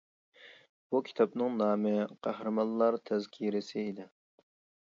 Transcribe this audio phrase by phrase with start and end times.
[0.95, 1.93] بۇ كىتابنىڭ نامى
[2.29, 4.09] «قەھرىمانلار تەزكىرىسى» ئىدى.